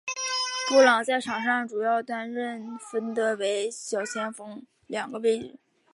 [0.67, 5.59] 布朗在场上主要担任得分后卫和小前锋两个位置。